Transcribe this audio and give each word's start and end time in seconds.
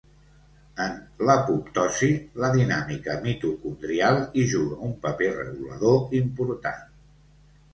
En 0.85 0.95
l’apoptosi, 1.29 2.09
la 2.45 2.49
dinàmica 2.55 3.17
mitocondrial 3.27 4.19
hi 4.41 4.47
juga 4.55 4.81
un 4.89 4.97
paper 5.05 5.31
regulador 5.37 6.01
important. 6.23 6.83